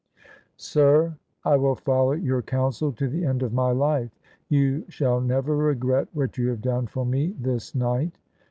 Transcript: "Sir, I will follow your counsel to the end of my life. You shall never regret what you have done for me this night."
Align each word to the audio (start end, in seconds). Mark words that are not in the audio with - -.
"Sir, 0.57 1.15
I 1.45 1.57
will 1.57 1.75
follow 1.75 2.13
your 2.13 2.41
counsel 2.41 2.91
to 2.93 3.07
the 3.07 3.23
end 3.23 3.43
of 3.43 3.53
my 3.53 3.69
life. 3.69 4.09
You 4.49 4.83
shall 4.89 5.21
never 5.21 5.55
regret 5.55 6.07
what 6.11 6.39
you 6.39 6.47
have 6.47 6.61
done 6.63 6.87
for 6.87 7.05
me 7.05 7.35
this 7.39 7.75
night." 7.75 8.17